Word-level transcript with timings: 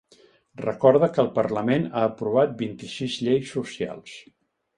Recorda 0.61 1.09
que 1.17 1.21
el 1.23 1.29
parlament 1.35 1.85
ha 1.91 2.07
aprovat 2.07 2.57
vint-i-sis 2.63 3.19
lleis 3.27 3.53
socials. 3.61 4.19